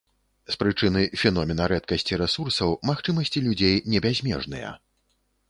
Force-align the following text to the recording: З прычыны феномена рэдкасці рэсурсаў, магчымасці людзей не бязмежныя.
З 0.53 0.53
прычыны 0.61 1.03
феномена 1.23 1.67
рэдкасці 1.73 2.19
рэсурсаў, 2.23 2.73
магчымасці 2.91 3.45
людзей 3.49 3.75
не 3.97 4.03
бязмежныя. 4.09 4.75